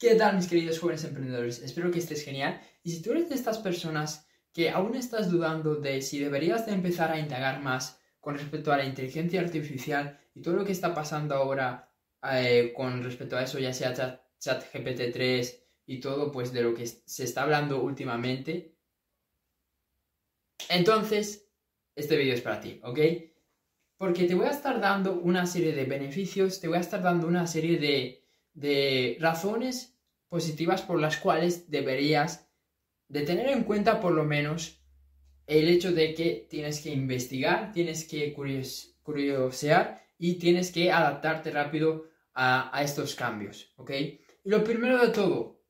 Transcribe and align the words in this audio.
¿Qué 0.00 0.14
tal 0.14 0.36
mis 0.36 0.48
queridos 0.48 0.78
jóvenes 0.78 1.04
emprendedores? 1.04 1.58
Espero 1.58 1.90
que 1.90 1.98
estés 1.98 2.24
genial. 2.24 2.58
Y 2.82 2.90
si 2.90 3.02
tú 3.02 3.10
eres 3.10 3.28
de 3.28 3.34
estas 3.34 3.58
personas 3.58 4.26
que 4.50 4.70
aún 4.70 4.94
estás 4.94 5.30
dudando 5.30 5.74
de 5.74 6.00
si 6.00 6.18
deberías 6.18 6.64
de 6.64 6.72
empezar 6.72 7.12
a 7.12 7.18
indagar 7.18 7.60
más 7.60 8.00
con 8.18 8.34
respecto 8.34 8.72
a 8.72 8.78
la 8.78 8.86
inteligencia 8.86 9.42
artificial 9.42 10.18
y 10.34 10.40
todo 10.40 10.54
lo 10.54 10.64
que 10.64 10.72
está 10.72 10.94
pasando 10.94 11.34
ahora 11.34 11.92
eh, 12.32 12.72
con 12.74 13.04
respecto 13.04 13.36
a 13.36 13.42
eso, 13.42 13.58
ya 13.58 13.74
sea 13.74 13.92
chat, 13.92 14.64
GPT 14.72 15.12
3 15.12 15.66
y 15.84 16.00
todo 16.00 16.32
pues 16.32 16.50
de 16.54 16.62
lo 16.62 16.72
que 16.72 16.86
se 16.86 17.24
está 17.24 17.42
hablando 17.42 17.82
últimamente, 17.82 18.78
entonces 20.70 21.52
este 21.94 22.16
vídeo 22.16 22.32
es 22.32 22.40
para 22.40 22.58
ti, 22.58 22.80
¿ok? 22.84 22.98
Porque 23.98 24.24
te 24.24 24.34
voy 24.34 24.46
a 24.46 24.50
estar 24.50 24.80
dando 24.80 25.20
una 25.20 25.44
serie 25.44 25.74
de 25.74 25.84
beneficios, 25.84 26.58
te 26.58 26.68
voy 26.68 26.78
a 26.78 26.80
estar 26.80 27.02
dando 27.02 27.26
una 27.26 27.46
serie 27.46 27.78
de 27.78 28.19
de 28.54 29.16
razones 29.20 29.96
positivas 30.28 30.82
por 30.82 31.00
las 31.00 31.16
cuales 31.16 31.70
deberías 31.70 32.48
de 33.08 33.22
tener 33.22 33.48
en 33.48 33.64
cuenta 33.64 34.00
por 34.00 34.12
lo 34.12 34.24
menos 34.24 34.80
el 35.46 35.68
hecho 35.68 35.92
de 35.92 36.14
que 36.14 36.46
tienes 36.48 36.80
que 36.80 36.90
investigar, 36.90 37.72
tienes 37.72 38.06
que 38.06 38.32
curiosear 39.02 40.00
y 40.16 40.34
tienes 40.34 40.70
que 40.70 40.92
adaptarte 40.92 41.50
rápido 41.50 42.08
a, 42.34 42.80
estos 42.82 43.16
cambios, 43.16 43.72
¿ok? 43.76 43.90
Y 43.90 44.20
lo 44.44 44.62
primero 44.62 45.04
de 45.04 45.12
todo, 45.12 45.60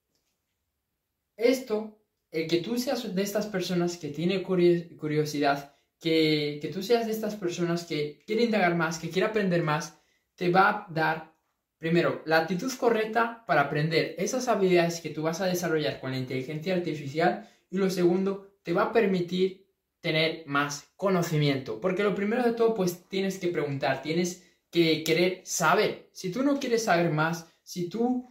esto, 1.37 1.99
el 2.31 2.47
que 2.47 2.59
tú 2.59 2.79
seas 2.79 3.15
de 3.15 3.23
estas 3.23 3.47
personas 3.47 3.97
que 3.97 4.11
tiene 4.11 4.43
curiosidad, 4.43 5.75
que, 5.99 6.59
que 6.61 6.69
tú 6.69 6.83
seas 6.83 7.07
de 7.07 7.13
estas 7.13 7.35
personas 7.37 7.85
que 7.85 8.23
quiere 8.27 8.45
indagar 8.45 8.77
más, 8.77 8.99
que 8.99 9.09
quiere 9.09 9.29
aprender 9.29 9.63
más, 9.63 9.99
te 10.35 10.51
va 10.51 10.69
a 10.69 10.87
dar 10.91 11.35
Primero, 11.81 12.21
la 12.27 12.41
actitud 12.41 12.71
correcta 12.75 13.43
para 13.47 13.63
aprender 13.63 14.15
esas 14.19 14.49
habilidades 14.49 15.01
que 15.01 15.09
tú 15.09 15.23
vas 15.23 15.41
a 15.41 15.47
desarrollar 15.47 15.99
con 15.99 16.11
la 16.11 16.19
inteligencia 16.19 16.75
artificial. 16.75 17.49
Y 17.71 17.79
lo 17.79 17.89
segundo, 17.89 18.53
te 18.63 18.75
va 18.75 18.83
a 18.83 18.93
permitir 18.93 19.67
tener 20.03 20.43
más 20.45 20.93
conocimiento. 20.95 21.81
Porque 21.81 22.03
lo 22.03 22.15
primero 22.15 22.43
de 22.43 22.53
todo, 22.53 22.75
pues 22.75 23.09
tienes 23.09 23.39
que 23.39 23.49
preguntar, 23.49 24.03
tienes 24.03 24.47
que 24.71 25.03
querer 25.05 25.41
saber. 25.45 26.11
Si 26.13 26.31
tú 26.31 26.43
no 26.43 26.61
quieres 26.61 26.85
saber 26.85 27.11
más, 27.11 27.51
si 27.63 27.89
tú 27.89 28.29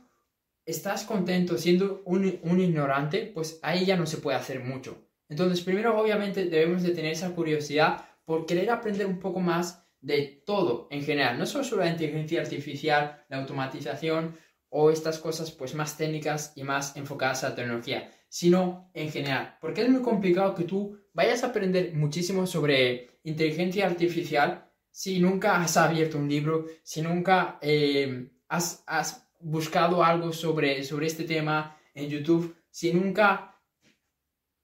estás 0.64 1.04
contento 1.04 1.58
siendo 1.58 2.04
un, 2.06 2.40
un 2.44 2.60
ignorante, 2.60 3.32
pues 3.34 3.58
ahí 3.64 3.84
ya 3.84 3.98
no 3.98 4.06
se 4.06 4.18
puede 4.18 4.38
hacer 4.38 4.60
mucho. 4.60 4.96
Entonces, 5.28 5.62
primero, 5.62 6.00
obviamente, 6.00 6.46
debemos 6.46 6.84
de 6.84 6.92
tener 6.92 7.14
esa 7.14 7.34
curiosidad 7.34 8.06
por 8.26 8.46
querer 8.46 8.70
aprender 8.70 9.08
un 9.08 9.18
poco 9.18 9.40
más 9.40 9.84
de 10.02 10.44
todo 10.46 10.88
en 10.92 11.04
general, 11.04 11.38
no 11.38 11.46
solo 11.46 11.64
sobre 11.64 11.86
la 11.86 11.92
inteligencia 11.92 12.42
artificial, 12.42 13.24
la 13.30 13.38
automatización 13.38 14.38
o 14.70 14.92
estas 14.92 15.20
cosas 15.20 15.52
pues 15.52 15.76
más 15.76 15.98
técnicas 15.98 16.54
y 16.56 16.64
más 16.64 16.96
enfocadas 16.96 17.44
a 17.44 17.50
la 17.50 17.56
tecnología, 17.56 18.12
sino 18.30 18.90
en 18.94 19.12
general, 19.12 19.58
porque 19.60 19.82
es 19.82 19.90
muy 19.90 20.02
complicado 20.02 20.56
que 20.56 20.64
tú 20.64 20.98
vayas 21.14 21.44
a 21.44 21.48
aprender 21.48 21.94
muchísimo 21.96 22.46
sobre 22.46 23.20
inteligencia 23.24 23.88
artificial 23.88 24.70
si 24.92 25.20
nunca 25.20 25.62
has 25.62 25.78
abierto 25.78 26.18
un 26.18 26.28
libro, 26.28 26.66
si 26.84 27.02
nunca 27.02 27.58
eh, 27.62 28.30
has, 28.48 29.26
buscado 29.42 30.04
algo 30.04 30.34
sobre, 30.34 30.84
sobre 30.84 31.08
este 31.08 31.24
tema 31.24 31.78
en 31.94 32.10
YouTube, 32.10 32.58
si 32.70 32.94
nunca 32.94 33.58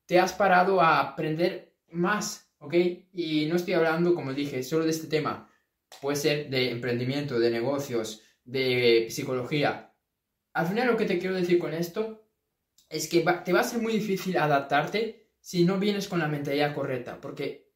te 0.06 0.20
has 0.20 0.34
parado 0.34 0.82
a 0.82 1.00
aprender 1.00 1.74
más 1.92 2.45
¿ok? 2.66 2.74
Y 3.14 3.46
no 3.46 3.56
estoy 3.56 3.76
hablando, 3.76 4.16
como 4.16 4.34
dije, 4.34 4.64
solo 4.64 4.86
de 4.86 4.92
este 4.92 5.08
tema. 5.08 5.50
Puede 6.02 6.18
ser 6.18 6.50
de 6.50 6.72
emprendimiento, 6.72 7.40
de 7.40 7.52
negocios, 7.52 8.22
de 8.44 9.08
psicología. 9.10 9.94
Al 10.54 10.68
final 10.68 10.88
lo 10.88 10.98
que 10.98 11.06
te 11.06 11.20
quiero 11.20 11.36
decir 11.36 11.60
con 11.60 11.74
esto 11.74 12.28
es 12.90 13.08
que 13.08 13.26
te 13.44 13.54
va 13.54 13.60
a 13.60 13.64
ser 13.64 13.82
muy 13.82 13.94
difícil 13.94 14.38
adaptarte 14.38 15.30
si 15.40 15.66
no 15.66 15.80
vienes 15.80 16.08
con 16.08 16.20
la 16.20 16.28
mentalidad 16.28 16.74
correcta, 16.74 17.20
porque 17.22 17.72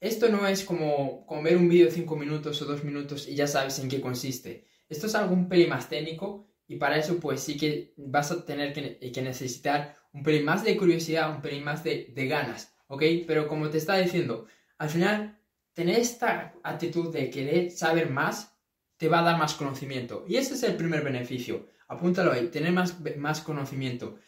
esto 0.00 0.28
no 0.28 0.46
es 0.46 0.64
como, 0.64 1.26
ver 1.42 1.56
un 1.56 1.68
vídeo 1.68 1.86
de 1.86 1.92
5 1.92 2.16
minutos 2.16 2.60
o 2.62 2.64
2 2.64 2.84
minutos 2.84 3.28
y 3.28 3.34
ya 3.34 3.46
sabes 3.46 3.78
en 3.78 3.88
qué 3.88 4.00
consiste. 4.00 4.66
Esto 4.88 5.06
es 5.06 5.14
algo 5.14 5.34
un 5.34 5.48
pelín 5.48 5.70
más 5.70 5.88
técnico 5.88 6.48
y 6.66 6.76
para 6.76 6.96
eso 6.96 7.18
pues 7.20 7.40
sí 7.40 7.56
que 7.56 7.94
vas 7.96 8.30
a 8.30 8.44
tener 8.44 8.72
que, 8.72 9.22
necesitar 9.22 9.96
un 10.12 10.22
pelín 10.22 10.44
más 10.44 10.64
de 10.64 10.76
curiosidad, 10.76 11.34
un 11.34 11.42
pelín 11.42 11.64
más 11.64 11.84
de 11.84 12.26
ganas 12.28 12.72
¿ok? 12.92 13.02
Pero 13.26 13.48
como 13.48 13.70
te 13.70 13.78
estaba 13.78 14.00
diciendo, 14.00 14.46
al 14.76 14.90
final, 14.90 15.38
tener 15.72 15.98
esta 15.98 16.54
actitud 16.62 17.10
de 17.10 17.30
querer 17.30 17.70
saber 17.70 18.10
más 18.10 18.54
te 18.98 19.08
va 19.08 19.20
a 19.20 19.22
dar 19.22 19.38
más 19.38 19.54
conocimiento. 19.54 20.26
Y 20.28 20.36
ese 20.36 20.54
es 20.54 20.62
el 20.62 20.76
primer 20.76 21.02
beneficio. 21.02 21.68
Apúntalo 21.88 22.32
ahí, 22.32 22.48
tener 22.48 22.70
más, 22.70 22.98
más 23.16 23.40
conocimiento. 23.40 24.18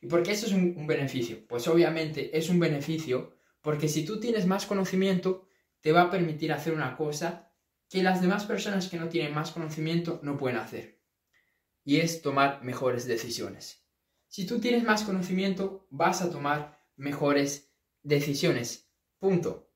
¿Y 0.00 0.06
por 0.06 0.22
qué 0.22 0.30
eso 0.32 0.46
es 0.46 0.52
un, 0.52 0.86
beneficio? 0.86 1.44
Pues 1.48 1.66
obviamente 1.66 2.36
es 2.38 2.48
un 2.48 2.60
beneficio 2.60 3.34
porque 3.60 3.88
si 3.88 4.04
tú 4.04 4.20
tienes 4.20 4.46
más 4.46 4.66
conocimiento, 4.66 5.48
te 5.80 5.90
va 5.90 6.02
a 6.02 6.10
permitir 6.10 6.52
hacer 6.52 6.74
una 6.74 6.96
cosa 6.96 7.50
que 7.88 8.04
las 8.04 8.22
demás 8.22 8.44
personas 8.44 8.86
que 8.86 8.98
no 8.98 9.08
tienen 9.08 9.34
más 9.34 9.50
conocimiento 9.50 10.20
no 10.22 10.36
pueden 10.36 10.58
hacer. 10.58 11.00
Y 11.84 11.96
es 11.96 12.22
tomar 12.22 12.62
mejores 12.62 13.04
decisiones. 13.04 13.84
Si 14.28 14.46
tú 14.46 14.60
tienes 14.60 14.84
más 14.84 15.02
conocimiento, 15.02 15.88
vas 15.90 16.22
a 16.22 16.30
tomar 16.30 16.80
mejores 16.94 17.50
decisiones. 17.52 17.71
Punto. 19.18 19.70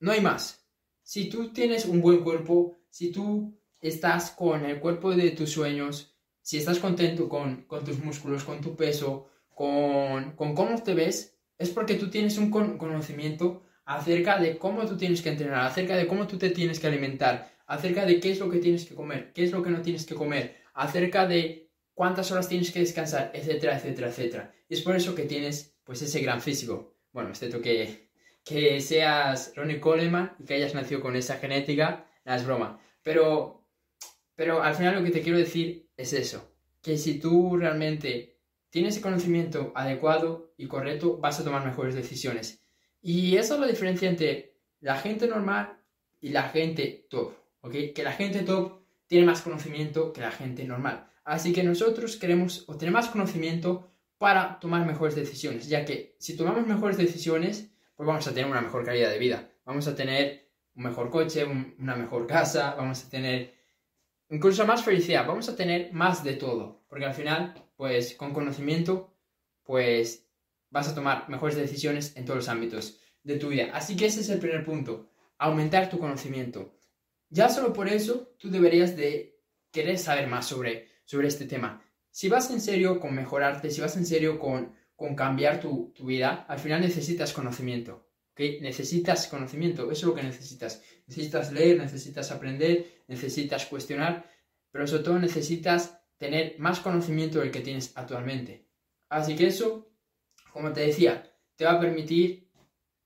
No 0.00 0.12
hay 0.12 0.20
más. 0.20 0.66
Si 1.02 1.28
tú 1.28 1.52
tienes 1.52 1.84
un 1.84 2.00
buen 2.00 2.22
cuerpo, 2.22 2.78
si 2.88 3.10
tú 3.10 3.58
estás 3.80 4.30
con 4.30 4.64
el 4.64 4.78
cuerpo 4.80 5.14
de 5.14 5.30
tus 5.30 5.50
sueños, 5.50 6.14
si 6.40 6.58
estás 6.58 6.78
contento 6.78 7.28
con, 7.28 7.66
tus 7.84 7.98
músculos, 7.98 8.44
con 8.44 8.60
tu 8.60 8.76
peso, 8.76 9.28
con, 9.48 10.32
con, 10.32 10.54
cómo 10.54 10.82
te 10.82 10.94
ves, 10.94 11.38
es 11.58 11.70
porque 11.70 11.94
tú 11.94 12.10
tienes 12.10 12.38
un 12.38 12.50
conocimiento 12.50 13.62
acerca 13.84 14.38
de 14.38 14.58
cómo 14.58 14.86
tú 14.86 14.96
tienes 14.96 15.22
que 15.22 15.30
entrenar, 15.30 15.66
acerca 15.66 15.96
de 15.96 16.06
cómo 16.06 16.26
tú 16.26 16.38
te 16.38 16.50
tienes 16.50 16.80
que 16.80 16.86
alimentar, 16.86 17.52
acerca 17.66 18.04
de 18.04 18.20
qué 18.20 18.32
es 18.32 18.38
lo 18.38 18.50
que 18.50 18.58
tienes 18.58 18.84
que 18.84 18.94
comer, 18.94 19.32
qué 19.32 19.44
es 19.44 19.52
lo 19.52 19.62
que 19.62 19.70
no 19.70 19.82
tienes 19.82 20.06
que 20.06 20.14
comer, 20.14 20.56
acerca 20.74 21.26
de 21.26 21.70
cuántas 21.94 22.30
horas 22.30 22.48
tienes 22.48 22.70
que 22.70 22.80
descansar, 22.80 23.30
etcétera, 23.34 23.76
etcétera, 23.76 24.08
etcétera. 24.08 24.54
Y 24.68 24.74
es 24.74 24.80
por 24.80 24.96
eso 24.96 25.14
que 25.14 25.24
tienes 25.24 25.74
pues 25.84 26.02
ese 26.02 26.20
gran 26.20 26.40
físico. 26.40 26.91
Bueno, 27.12 27.30
excepto 27.30 27.60
que, 27.60 28.08
que 28.44 28.80
seas 28.80 29.52
Ronnie 29.54 29.80
Coleman 29.80 30.34
y 30.38 30.44
que 30.44 30.54
hayas 30.54 30.74
nacido 30.74 31.00
con 31.00 31.16
esa 31.16 31.36
genética, 31.36 32.06
no 32.24 32.34
es 32.34 32.44
broma. 32.44 32.80
Pero, 33.02 33.66
pero 34.34 34.62
al 34.62 34.74
final 34.74 34.96
lo 34.96 35.04
que 35.04 35.10
te 35.10 35.22
quiero 35.22 35.38
decir 35.38 35.88
es 35.96 36.12
eso, 36.12 36.52
que 36.80 36.96
si 36.96 37.18
tú 37.18 37.56
realmente 37.56 38.38
tienes 38.70 38.96
el 38.96 39.02
conocimiento 39.02 39.72
adecuado 39.74 40.54
y 40.56 40.66
correcto, 40.66 41.18
vas 41.18 41.38
a 41.38 41.44
tomar 41.44 41.64
mejores 41.64 41.94
decisiones. 41.94 42.64
Y 43.02 43.36
esa 43.36 43.54
es 43.54 43.60
la 43.60 43.66
diferencia 43.66 44.08
entre 44.08 44.54
la 44.80 44.96
gente 44.96 45.26
normal 45.26 45.78
y 46.20 46.30
la 46.30 46.44
gente 46.44 47.06
top, 47.10 47.34
¿ok? 47.60 47.74
Que 47.94 48.02
la 48.02 48.12
gente 48.12 48.40
top 48.42 48.80
tiene 49.06 49.26
más 49.26 49.42
conocimiento 49.42 50.12
que 50.12 50.22
la 50.22 50.30
gente 50.30 50.64
normal. 50.64 51.06
Así 51.24 51.52
que 51.52 51.62
nosotros 51.62 52.16
queremos 52.16 52.64
obtener 52.68 52.92
más 52.92 53.08
conocimiento 53.08 53.91
para 54.22 54.60
tomar 54.60 54.86
mejores 54.86 55.16
decisiones, 55.16 55.68
ya 55.68 55.84
que 55.84 56.14
si 56.20 56.36
tomamos 56.36 56.64
mejores 56.64 56.96
decisiones, 56.96 57.72
pues 57.96 58.06
vamos 58.06 58.24
a 58.28 58.32
tener 58.32 58.48
una 58.48 58.60
mejor 58.60 58.84
calidad 58.84 59.10
de 59.10 59.18
vida, 59.18 59.50
vamos 59.64 59.88
a 59.88 59.96
tener 59.96 60.48
un 60.76 60.84
mejor 60.84 61.10
coche, 61.10 61.44
una 61.44 61.96
mejor 61.96 62.28
casa, 62.28 62.76
vamos 62.76 63.04
a 63.04 63.10
tener 63.10 63.52
incluso 64.28 64.64
más 64.64 64.84
felicidad, 64.84 65.26
vamos 65.26 65.48
a 65.48 65.56
tener 65.56 65.92
más 65.92 66.22
de 66.22 66.34
todo, 66.34 66.84
porque 66.86 67.04
al 67.04 67.14
final, 67.14 67.68
pues 67.74 68.14
con 68.14 68.32
conocimiento, 68.32 69.12
pues 69.64 70.28
vas 70.70 70.88
a 70.88 70.94
tomar 70.94 71.28
mejores 71.28 71.56
decisiones 71.56 72.16
en 72.16 72.24
todos 72.24 72.36
los 72.36 72.48
ámbitos 72.48 73.00
de 73.24 73.38
tu 73.40 73.48
vida. 73.48 73.70
Así 73.74 73.96
que 73.96 74.06
ese 74.06 74.20
es 74.20 74.28
el 74.28 74.38
primer 74.38 74.64
punto, 74.64 75.10
aumentar 75.36 75.90
tu 75.90 75.98
conocimiento. 75.98 76.78
Ya 77.28 77.48
solo 77.48 77.72
por 77.72 77.88
eso 77.88 78.36
tú 78.38 78.50
deberías 78.52 78.96
de 78.96 79.40
querer 79.72 79.98
saber 79.98 80.28
más 80.28 80.46
sobre, 80.46 80.86
sobre 81.06 81.26
este 81.26 81.46
tema 81.46 81.82
si 82.12 82.28
vas 82.28 82.50
en 82.50 82.60
serio 82.60 83.00
con 83.00 83.14
mejorarte, 83.14 83.70
si 83.70 83.80
vas 83.80 83.96
en 83.96 84.04
serio 84.04 84.38
con, 84.38 84.74
con 84.94 85.16
cambiar 85.16 85.60
tu, 85.60 85.92
vida, 86.00 86.44
al 86.46 86.58
final 86.58 86.82
necesitas 86.82 87.32
conocimiento. 87.32 88.06
Necesitas 88.36 89.28
conocimiento, 89.28 89.90
eso 89.90 89.92
es 89.92 90.02
lo 90.04 90.14
que 90.14 90.22
necesitas. 90.22 90.82
Necesitas 91.06 91.52
leer, 91.52 91.78
necesitas 91.78 92.30
aprender, 92.30 93.02
necesitas 93.08 93.64
cuestionar, 93.64 94.30
pero 94.70 94.86
sobre 94.86 95.04
todo 95.04 95.18
necesitas 95.18 96.00
tener 96.18 96.56
más 96.58 96.80
conocimiento 96.80 97.40
del 97.40 97.50
que 97.50 97.60
tienes 97.60 97.92
actualmente. 97.94 98.68
Así 99.08 99.34
que 99.34 99.46
eso, 99.46 99.90
como 100.52 100.72
te 100.72 100.82
decía, 100.82 101.34
te 101.56 101.64
va 101.64 101.72
a 101.72 101.80
permitir 101.80 102.50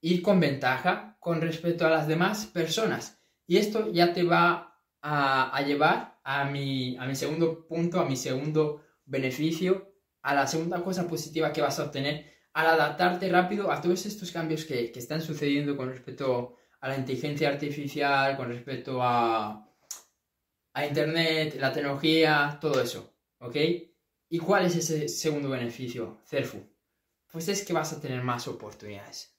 ir 0.00 0.20
con 0.20 0.41
ventaja 0.41 1.17
con 1.20 1.41
respecto 1.41 1.87
a 1.87 1.91
las 1.91 2.09
demás 2.09 2.47
personas. 2.47 3.20
Y 3.47 3.59
esto 3.59 3.93
ya 3.93 4.12
te 4.12 4.25
va 4.25 4.81
a, 5.00 5.56
a 5.56 5.62
llevar 5.62 6.19
a 6.25 6.44
mi, 6.44 6.97
a 6.99 7.06
mi 7.06 7.14
segundo 7.14 7.69
punto, 7.69 8.00
a 8.00 8.05
mi 8.05 8.17
segundo 8.17 8.82
beneficio, 9.06 9.94
a 10.23 10.35
la 10.35 10.47
segunda 10.47 10.82
cosa 10.82 11.06
positiva 11.06 11.53
que 11.53 11.62
vas 11.62 11.79
a 11.79 11.85
obtener 11.85 12.37
al 12.53 12.67
adaptarte 12.67 13.29
rápido 13.29 13.70
a 13.70 13.81
todos 13.81 14.06
estos 14.06 14.32
cambios 14.32 14.64
que, 14.64 14.93
están 14.94 15.20
sucediendo 15.20 15.76
con 15.76 15.88
respecto 15.88 16.56
a 16.81 16.88
la 16.88 16.97
inteligencia 16.97 17.49
artificial, 17.49 18.37
con 18.37 18.49
respecto 18.49 19.03
a, 19.03 19.70
a 20.73 20.87
Internet, 20.87 21.56
la 21.61 21.73
tecnología, 21.73 22.58
todo 22.61 22.81
eso, 22.81 23.14
¿ok? 23.38 23.56
¿Y 24.29 24.38
cuál 24.38 24.67
es 24.67 24.76
ese 24.76 25.09
segundo 25.09 25.50
beneficio, 25.50 26.19
Cerfu? 26.25 26.67
Pues 27.31 27.49
es 27.49 27.64
que 27.64 27.73
vas 27.73 27.93
a 27.93 28.00
tener 28.00 28.23
más 28.23 28.49
oportunidades. 28.49 29.37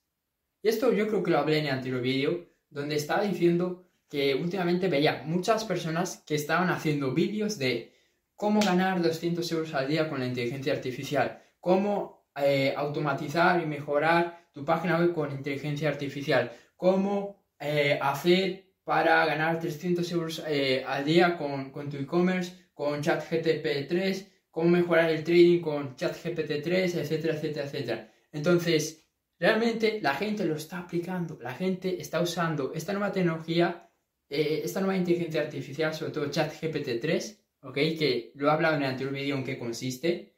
Y 0.62 0.68
esto 0.68 0.92
yo 0.92 1.08
creo 1.08 1.22
que 1.22 1.30
lo 1.30 1.38
hablé 1.38 1.58
en 1.58 1.66
el 1.66 1.72
anterior 1.72 2.00
vídeo, 2.00 2.48
donde 2.70 2.96
estaba 2.96 3.22
diciendo 3.22 3.84
que 4.08 4.34
últimamente 4.34 4.88
veía 4.88 5.22
muchas 5.24 5.64
personas 5.64 6.22
que 6.26 6.34
estaban 6.34 6.70
haciendo 6.70 7.12
vídeos 7.12 7.58
de 7.58 7.97
cómo 8.38 8.60
ganar 8.60 9.02
200 9.02 9.50
euros 9.50 9.74
al 9.74 9.88
día 9.88 10.08
con 10.08 10.20
la 10.20 10.26
inteligencia 10.26 10.72
artificial, 10.72 11.42
cómo 11.58 12.28
eh, 12.36 12.72
automatizar 12.76 13.60
y 13.60 13.66
mejorar 13.66 14.46
tu 14.52 14.64
página 14.64 14.96
web 14.96 15.12
con 15.12 15.32
inteligencia 15.32 15.88
artificial, 15.88 16.52
cómo 16.76 17.36
eh, 17.58 17.98
hacer 18.00 18.74
para 18.84 19.26
ganar 19.26 19.58
300 19.58 20.12
euros 20.12 20.44
eh, 20.46 20.84
al 20.86 21.04
día 21.04 21.36
con, 21.36 21.72
con 21.72 21.90
tu 21.90 21.96
e-commerce, 21.96 22.52
con 22.72 23.02
ChatGPT 23.02 23.88
3, 23.88 24.32
cómo 24.52 24.68
mejorar 24.68 25.10
el 25.10 25.24
trading 25.24 25.60
con 25.60 25.96
ChatGPT 25.96 26.62
3, 26.62 26.94
etcétera, 26.94 27.34
etcétera, 27.34 27.66
etcétera. 27.66 28.12
Entonces, 28.30 29.04
realmente 29.36 29.98
la 30.00 30.14
gente 30.14 30.44
lo 30.44 30.54
está 30.54 30.78
aplicando, 30.78 31.40
la 31.42 31.54
gente 31.54 32.00
está 32.00 32.20
usando 32.20 32.72
esta 32.72 32.92
nueva 32.92 33.10
tecnología, 33.10 33.90
esta 34.28 34.80
nueva 34.80 34.96
inteligencia 34.96 35.40
artificial, 35.40 35.92
sobre 35.92 36.12
todo 36.12 36.30
ChatGPT 36.30 37.00
3, 37.00 37.47
¿ok? 37.68 37.74
Que 37.74 38.32
lo 38.34 38.48
he 38.48 38.50
hablado 38.50 38.76
en 38.76 38.82
el 38.82 38.90
anterior 38.90 39.14
vídeo 39.14 39.36
en 39.36 39.44
qué 39.44 39.58
consiste, 39.58 40.34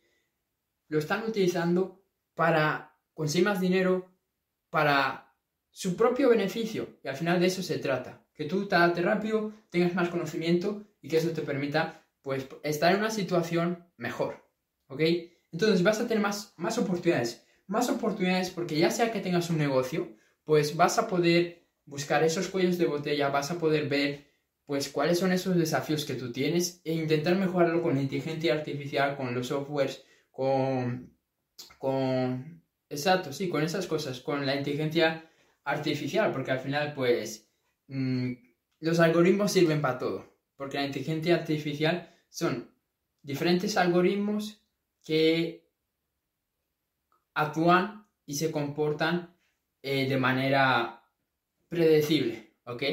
lo 0.88 0.99
están 0.99 1.25
utilizando 1.25 2.05
para 2.35 2.97
conseguir 3.15 3.47
más 3.47 3.61
dinero, 3.61 4.12
para 4.71 5.35
su 5.71 5.97
propio 5.97 6.29
beneficio, 6.29 6.99
y 7.03 7.09
al 7.09 7.17
final 7.17 7.41
de 7.41 7.47
eso 7.47 7.62
se 7.62 7.79
trata, 7.79 8.27
que 8.35 8.44
tú 8.44 8.67
te 8.67 8.75
adaptes 8.75 9.05
rápido, 9.05 9.53
tengas 9.71 9.94
más 9.94 10.09
conocimiento 10.09 10.85
y 11.00 11.09
que 11.09 11.19
eso 11.19 11.31
te 11.31 11.43
permita, 11.43 12.06
pues, 12.23 12.47
estar 12.62 12.93
en 12.93 12.99
una 12.99 13.11
situación 13.11 13.87
mejor, 13.97 14.44
¿ok? 14.88 15.00
Entonces 15.53 15.83
vas 15.83 16.00
a 16.00 16.09
tener 16.09 16.23
más, 16.23 16.55
más 16.56 16.79
oportunidades 16.79 17.44
más 17.71 17.88
oportunidades 17.88 18.50
porque 18.50 18.76
ya 18.76 18.91
sea 18.91 19.12
que 19.12 19.21
tengas 19.21 19.49
un 19.49 19.56
negocio, 19.56 20.17
pues 20.43 20.75
vas 20.75 20.99
a 20.99 21.06
poder 21.06 21.69
buscar 21.85 22.25
esos 22.25 22.49
cuellos 22.49 22.79
de 22.79 22.87
botella, 22.87 23.29
vas 23.29 23.53
a 23.53 23.61
poder 23.61 23.88
ver 23.88 24.30
pues 24.70 24.88
cuáles 24.88 25.19
son 25.19 25.32
esos 25.32 25.56
desafíos 25.56 26.05
que 26.05 26.14
tú 26.14 26.31
tienes 26.31 26.81
e 26.84 26.93
intentar 26.93 27.34
mejorarlo 27.34 27.82
con 27.82 27.99
inteligencia 27.99 28.55
artificial, 28.55 29.17
con 29.17 29.34
los 29.34 29.49
softwares, 29.49 30.05
con, 30.31 31.12
con, 31.76 32.62
exacto, 32.88 33.32
sí, 33.32 33.49
con 33.49 33.64
esas 33.64 33.88
cosas, 33.88 34.20
con 34.20 34.46
la 34.46 34.55
inteligencia 34.55 35.28
artificial, 35.64 36.31
porque 36.31 36.52
al 36.52 36.61
final 36.61 36.94
pues 36.94 37.50
mm, 37.88 38.32
los 38.78 39.00
algoritmos 39.00 39.50
sirven 39.50 39.82
para 39.82 39.99
todo, 39.99 40.37
porque 40.55 40.76
la 40.76 40.87
inteligencia 40.87 41.34
artificial 41.34 42.08
son 42.28 42.73
diferentes 43.23 43.76
algoritmos 43.76 44.62
que 45.05 45.69
actúan 47.34 48.06
y 48.25 48.37
se 48.37 48.52
comportan 48.52 49.37
eh, 49.82 50.08
de 50.08 50.16
manera 50.16 51.02
predecible, 51.69 52.55
¿ok? 52.66 52.84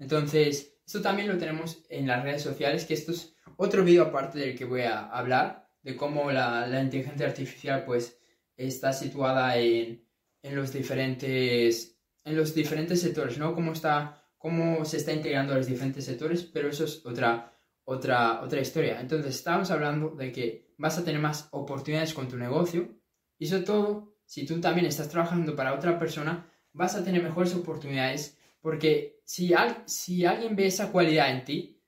Entonces, 0.00 0.75
esto 0.86 1.02
también 1.02 1.28
lo 1.28 1.36
tenemos 1.36 1.84
en 1.88 2.06
las 2.06 2.22
redes 2.22 2.42
sociales, 2.42 2.84
que 2.84 2.94
esto 2.94 3.10
es 3.10 3.34
otro 3.56 3.82
vídeo 3.82 4.04
aparte 4.04 4.38
del 4.38 4.56
que 4.56 4.64
voy 4.64 4.82
a 4.82 5.06
hablar, 5.06 5.68
de 5.82 5.96
cómo 5.96 6.30
la, 6.30 6.68
inteligencia 6.80 7.26
artificial 7.26 7.84
pues 7.84 8.18
está 8.56 8.92
situada 8.92 9.56
en, 9.56 10.04
los 10.42 10.72
diferentes 10.72 11.98
en 12.24 12.36
los 12.36 12.54
diferentes 12.54 13.00
sectores, 13.00 13.38
¿no? 13.38 13.54
Cómo 13.54 13.72
está 13.72 14.22
cómo 14.38 14.84
se 14.84 14.98
está 14.98 15.12
integrando 15.12 15.54
a 15.54 15.56
los 15.56 15.66
diferentes 15.66 16.04
sectores, 16.04 16.44
pero 16.44 16.68
eso 16.68 16.84
es 16.84 17.04
otra 17.04 17.52
otra 17.84 18.42
otra 18.42 18.60
historia. 18.60 19.00
Entonces, 19.00 19.34
estamos 19.34 19.70
hablando 19.72 20.10
de 20.10 20.30
que 20.30 20.74
vas 20.78 20.98
a 20.98 21.04
tener 21.04 21.20
más 21.20 21.48
oportunidades 21.50 22.14
con 22.14 22.28
tu 22.28 22.36
negocio, 22.36 22.96
y 23.38 23.46
sobre 23.46 23.64
todo, 23.64 24.16
si 24.24 24.46
tú 24.46 24.60
también 24.60 24.86
estás 24.86 25.08
trabajando 25.08 25.56
para 25.56 25.74
otra 25.74 25.98
persona, 25.98 26.48
vas 26.72 26.94
a 26.94 27.04
tener 27.04 27.22
mejores 27.22 27.54
oportunidades 27.54 28.38
porque 28.60 29.15
si, 29.26 29.52
si 29.86 30.24
alguien 30.24 30.54
ve 30.54 30.66
esa 30.66 30.92
cualidad 30.92 31.30
en 31.32 31.44
ti, 31.44 31.82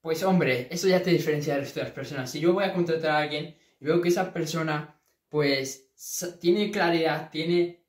pues 0.00 0.24
hombre, 0.24 0.66
eso 0.70 0.88
ya 0.88 1.02
te 1.02 1.10
diferencia 1.10 1.56
de 1.56 1.66
otras 1.66 1.92
personas. 1.92 2.30
Si 2.30 2.40
yo 2.40 2.52
voy 2.52 2.64
a 2.64 2.74
contratar 2.74 3.10
a 3.12 3.18
alguien 3.18 3.56
y 3.80 3.84
veo 3.84 4.00
que 4.00 4.08
esa 4.08 4.32
persona 4.32 5.00
pues 5.28 5.92
tiene 6.40 6.70
claridad, 6.72 7.30
tiene 7.30 7.86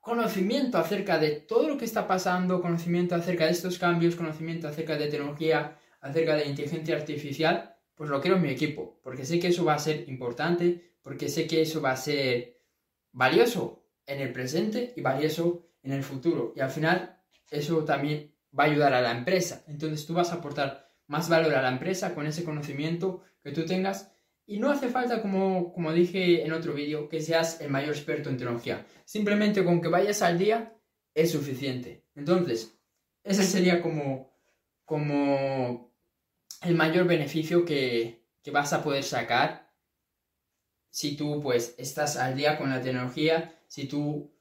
conocimiento 0.00 0.78
acerca 0.78 1.18
de 1.18 1.30
todo 1.42 1.68
lo 1.68 1.78
que 1.78 1.84
está 1.84 2.08
pasando, 2.08 2.60
conocimiento 2.60 3.14
acerca 3.14 3.44
de 3.44 3.52
estos 3.52 3.78
cambios, 3.78 4.16
conocimiento 4.16 4.66
acerca 4.66 4.96
de 4.96 5.06
tecnología, 5.06 5.78
acerca 6.00 6.34
de 6.34 6.46
inteligencia 6.46 6.96
artificial, 6.96 7.76
pues 7.94 8.10
lo 8.10 8.20
quiero 8.20 8.36
en 8.36 8.42
mi 8.42 8.50
equipo, 8.50 8.98
porque 9.04 9.24
sé 9.24 9.38
que 9.38 9.48
eso 9.48 9.64
va 9.64 9.74
a 9.74 9.78
ser 9.78 10.08
importante, 10.08 10.94
porque 11.02 11.28
sé 11.28 11.46
que 11.46 11.62
eso 11.62 11.80
va 11.80 11.92
a 11.92 11.96
ser 11.96 12.58
valioso 13.12 13.86
en 14.06 14.20
el 14.20 14.32
presente 14.32 14.92
y 14.96 15.02
valioso 15.02 15.68
en 15.84 15.92
el 15.92 16.02
futuro. 16.02 16.52
Y 16.56 16.60
al 16.60 16.70
final 16.70 17.20
eso 17.48 17.84
también 17.84 18.34
va 18.56 18.64
a 18.64 18.66
ayudar 18.66 18.94
a 18.94 19.00
la 19.00 19.12
empresa. 19.12 19.64
Entonces 19.66 20.06
tú 20.06 20.14
vas 20.14 20.32
a 20.32 20.36
aportar 20.36 20.90
más 21.06 21.28
valor 21.28 21.54
a 21.54 21.62
la 21.62 21.70
empresa 21.70 22.14
con 22.14 22.26
ese 22.26 22.44
conocimiento 22.44 23.22
que 23.42 23.52
tú 23.52 23.64
tengas. 23.64 24.12
Y 24.46 24.58
no 24.58 24.70
hace 24.70 24.88
falta, 24.88 25.22
como, 25.22 25.72
como 25.72 25.92
dije 25.92 26.44
en 26.44 26.52
otro 26.52 26.74
vídeo, 26.74 27.08
que 27.08 27.20
seas 27.20 27.60
el 27.60 27.70
mayor 27.70 27.94
experto 27.94 28.30
en 28.30 28.36
tecnología. 28.36 28.86
Simplemente 29.04 29.64
con 29.64 29.80
que 29.80 29.88
vayas 29.88 30.22
al 30.22 30.38
día 30.38 30.76
es 31.14 31.30
suficiente. 31.30 32.04
Entonces, 32.14 32.76
ese 33.22 33.44
sería 33.44 33.80
como, 33.80 34.32
como 34.84 35.94
el 36.62 36.74
mayor 36.74 37.06
beneficio 37.06 37.64
que, 37.64 38.24
que 38.42 38.50
vas 38.50 38.72
a 38.72 38.82
poder 38.82 39.04
sacar 39.04 39.70
si 40.90 41.16
tú 41.16 41.40
pues 41.40 41.74
estás 41.78 42.16
al 42.16 42.36
día 42.36 42.58
con 42.58 42.70
la 42.70 42.82
tecnología, 42.82 43.56
si 43.68 43.86
tú 43.86 44.34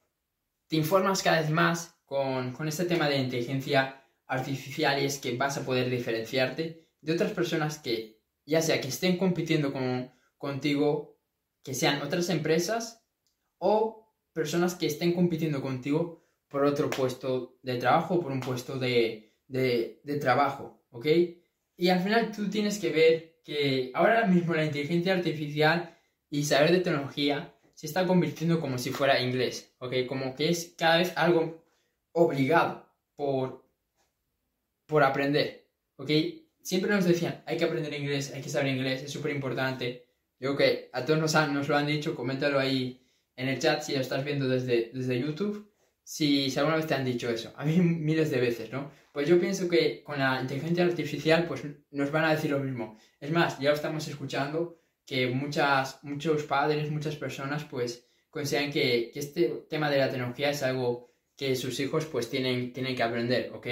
te 0.68 0.76
informas 0.76 1.22
cada 1.22 1.42
vez 1.42 1.52
más 1.52 1.99
con, 2.10 2.68
este 2.68 2.86
tema 2.86 3.08
de 3.08 3.20
inteligencia 3.20 4.04
artificial 4.26 5.00
y 5.00 5.06
es 5.06 5.20
que 5.20 5.38
vas 5.38 5.58
a 5.58 5.64
poder 5.64 5.92
diferenciarte 5.92 6.88
de 7.02 7.14
otras 7.14 7.32
personas 7.34 7.78
que 7.78 8.20
ya 8.46 8.64
sea 8.64 8.82
que 8.82 8.88
estén 8.88 9.16
compitiendo 9.16 9.72
con, 9.72 10.12
contigo, 10.40 11.20
que 11.64 11.76
sean 11.76 12.02
otras 12.02 12.30
empresas 12.30 13.06
o 13.60 14.12
personas 14.34 14.74
que 14.74 14.88
estén 14.88 15.14
compitiendo 15.14 15.62
contigo 15.62 16.28
por 16.48 16.66
otro 16.66 16.90
puesto 16.90 17.60
de 17.62 17.78
trabajo, 17.78 18.20
por 18.20 18.32
un 18.32 18.40
puesto 18.40 18.80
de, 18.80 19.36
de, 19.48 20.02
de 20.04 20.16
trabajo, 20.18 20.84
¿ok? 20.90 21.06
Y 21.78 21.90
al 21.90 22.00
final 22.00 22.32
tú 22.32 22.50
tienes 22.50 22.80
que 22.80 22.90
ver 22.90 23.42
que 23.44 23.92
ahora 23.94 24.26
mismo 24.26 24.56
la 24.56 24.66
inteligencia 24.66 25.14
artificial 25.14 25.96
y 26.32 26.44
saber 26.44 26.72
de 26.72 26.80
tecnología 26.80 27.54
se 27.76 27.86
está 27.86 28.08
convirtiendo 28.08 28.60
como 28.60 28.80
si 28.80 28.90
fuera 28.90 29.22
inglés, 29.22 29.76
¿ok? 29.78 30.08
Como 30.08 30.36
que 30.36 30.50
es 30.50 30.74
cada 30.76 30.98
vez 30.98 31.14
algo 31.16 31.69
obligado 32.20 32.88
por, 33.16 33.66
por 34.86 35.04
aprender, 35.04 35.68
¿ok? 35.98 36.10
Siempre 36.62 36.92
nos 36.92 37.06
decían, 37.06 37.44
hay 37.46 37.58
que 37.58 37.66
aprender 37.66 37.94
inglés, 37.94 38.32
hay 38.34 38.42
que 38.42 38.50
saber 38.50 38.74
inglés, 38.74 39.04
es 39.04 39.12
súper 39.12 39.32
importante. 39.32 40.08
Yo 40.40 40.56
que 40.56 40.90
a 40.94 41.04
todos 41.04 41.20
nos, 41.20 41.34
nos, 41.50 41.68
lo 41.68 41.78
han 41.78 41.88
dicho, 41.88 42.16
coméntalo 42.16 42.60
ahí 42.60 43.02
en 43.36 43.48
el 43.48 43.60
chat 43.60 43.82
si 43.82 43.94
lo 43.94 44.02
estás 44.02 44.24
viendo 44.24 44.48
desde, 44.48 44.92
desde 44.94 45.20
YouTube, 45.20 45.70
si, 46.04 46.52
alguna 46.58 46.78
vez 46.78 46.88
te 46.88 46.96
han 46.96 47.06
dicho 47.06 47.30
eso. 47.30 47.54
A 47.56 47.66
mí 47.66 47.78
miles 47.80 48.32
de 48.32 48.40
veces, 48.40 48.72
¿no? 48.72 48.92
Pues 49.14 49.28
yo 49.28 49.40
pienso 49.40 49.70
que 49.70 50.04
con 50.04 50.18
la 50.18 50.42
inteligencia 50.42 50.84
artificial 50.84 51.46
pues 51.48 51.64
nos 51.92 52.12
van 52.12 52.26
a 52.26 52.32
decir 52.36 52.52
lo 52.52 52.60
mismo. 52.60 52.98
Es 53.20 53.32
más, 53.32 53.60
ya 53.60 53.70
lo 53.70 53.76
estamos 53.76 54.08
escuchando 54.08 54.82
que 55.06 55.28
muchas, 55.28 56.04
muchos 56.04 56.44
padres, 56.44 56.92
muchas 56.92 57.16
personas 57.16 57.64
pues 57.64 58.08
consideran 58.30 58.72
que, 58.72 59.12
este 59.14 59.66
tema 59.70 59.90
de 59.90 59.98
la 59.98 60.10
tecnología 60.10 60.50
es 60.50 60.64
algo 60.64 61.09
que 61.40 61.56
sus 61.56 61.80
hijos 61.80 62.06
pues 62.06 62.30
tienen, 62.30 62.74
tienen 62.74 62.98
que 62.98 63.04
aprender, 63.04 63.54
¿ok? 63.54 63.68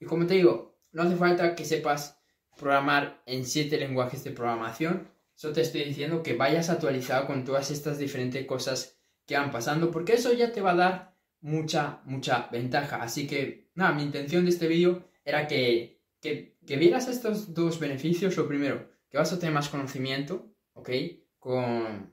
Y 0.00 0.04
como 0.04 0.26
te 0.26 0.34
digo, 0.34 0.76
no 0.90 1.04
hace 1.04 1.14
falta 1.14 1.54
que 1.54 1.64
sepas 1.64 2.20
programar 2.58 3.22
en 3.24 3.44
siete 3.44 3.78
lenguajes 3.78 4.24
de 4.24 4.32
programación, 4.32 5.08
solo 5.36 5.54
te 5.54 5.60
estoy 5.60 5.84
diciendo 5.84 6.24
que 6.24 6.34
vayas 6.34 6.70
actualizado 6.70 7.28
con 7.28 7.44
todas 7.44 7.70
estas 7.70 7.98
diferentes 7.98 8.44
cosas 8.46 8.98
que 9.26 9.36
van 9.36 9.52
pasando, 9.52 9.92
porque 9.92 10.14
eso 10.14 10.32
ya 10.32 10.50
te 10.50 10.60
va 10.60 10.72
a 10.72 10.74
dar 10.74 11.16
mucha, 11.40 12.00
mucha 12.04 12.48
ventaja. 12.50 13.00
Así 13.00 13.28
que, 13.28 13.70
nada, 13.76 13.92
mi 13.92 14.02
intención 14.02 14.42
de 14.44 14.50
este 14.50 14.66
vídeo 14.66 15.08
era 15.24 15.46
que, 15.46 16.02
que, 16.20 16.58
que 16.66 16.76
vieras 16.76 17.06
estos 17.06 17.54
dos 17.54 17.78
beneficios. 17.78 18.36
Lo 18.36 18.48
primero, 18.48 18.90
que 19.08 19.18
vas 19.18 19.32
a 19.32 19.38
tener 19.38 19.54
más 19.54 19.68
conocimiento, 19.68 20.52
¿ok? 20.72 20.90
Con, 21.38 22.12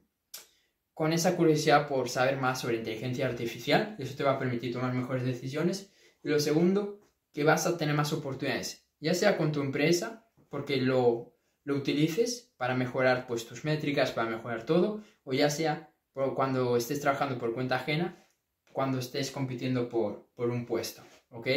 con 0.93 1.13
esa 1.13 1.35
curiosidad 1.35 1.87
por 1.87 2.09
saber 2.09 2.37
más 2.37 2.61
sobre 2.61 2.77
inteligencia 2.77 3.27
artificial, 3.27 3.95
eso 3.97 4.15
te 4.15 4.23
va 4.23 4.33
a 4.33 4.39
permitir 4.39 4.73
tomar 4.73 4.93
mejores 4.93 5.23
decisiones. 5.23 5.91
Y 6.23 6.29
lo 6.29 6.39
segundo, 6.39 6.99
que 7.33 7.43
vas 7.43 7.65
a 7.65 7.77
tener 7.77 7.95
más 7.95 8.13
oportunidades, 8.13 8.85
ya 8.99 9.13
sea 9.13 9.37
con 9.37 9.51
tu 9.51 9.61
empresa, 9.61 10.27
porque 10.49 10.77
lo, 10.77 11.33
lo 11.63 11.75
utilices 11.75 12.53
para 12.57 12.75
mejorar 12.75 13.25
pues, 13.27 13.45
tus 13.47 13.63
métricas, 13.63 14.11
para 14.11 14.29
mejorar 14.29 14.65
todo, 14.65 15.01
o 15.23 15.33
ya 15.33 15.49
sea 15.49 15.91
cuando 16.13 16.75
estés 16.75 16.99
trabajando 16.99 17.39
por 17.39 17.53
cuenta 17.53 17.77
ajena, 17.77 18.27
cuando 18.73 18.99
estés 18.99 19.31
compitiendo 19.31 19.87
por, 19.89 20.29
por 20.35 20.49
un 20.49 20.65
puesto, 20.65 21.01
¿ok? 21.29 21.47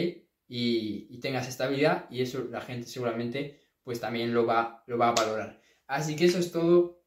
Y, 0.47 1.07
y, 1.11 1.19
tengas 1.21 1.49
estabilidad 1.49 2.07
y 2.11 2.21
eso 2.23 2.45
la 2.51 2.61
gente 2.61 2.87
seguramente 2.87 3.61
pues 3.83 3.99
también 3.99 4.35
lo 4.35 4.47
va, 4.47 4.85
lo 4.87 4.99
va 4.99 5.09
a 5.09 5.13
valorar. 5.15 5.61
Así 5.87 6.17
que 6.17 6.27
eso 6.27 6.39
es 6.39 6.53
todo 6.53 7.04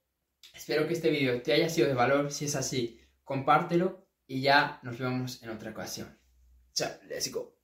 Espero 0.54 0.88
que 0.88 0.94
este 0.94 1.10
vídeo 1.10 1.42
te 1.42 1.54
haya 1.54 1.70
sido 1.70 1.88
de 1.88 1.94
valor. 1.94 2.32
Si 2.32 2.46
es 2.46 2.56
así, 2.56 3.00
compártelo 3.24 4.08
y 4.26 4.42
ya 4.42 4.80
nos 4.84 4.98
vemos 4.98 5.42
en 5.44 5.50
otra 5.50 5.72
ocasión. 5.72 6.20
Chao, 6.74 6.92
let's 7.08 7.32
go. 7.32 7.57